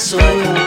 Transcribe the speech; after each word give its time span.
soul. 0.00 0.59